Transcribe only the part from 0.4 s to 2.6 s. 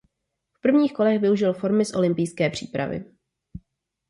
V prvních kolech využil formy z olympijské